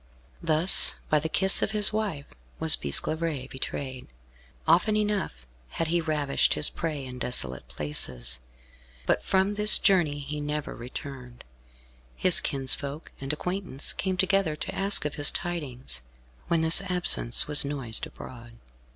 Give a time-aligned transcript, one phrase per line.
[0.41, 2.25] Thus, by the kiss of his wife,
[2.59, 4.07] was Bisclavaret betrayed.
[4.67, 5.45] Often enough
[5.77, 8.39] had he ravished his prey in desolate places,
[9.05, 11.43] but from this journey he never returned.
[12.15, 16.01] His kinsfolk and acquaintance came together to ask of his tidings,
[16.47, 18.53] when this absence was noised abroad.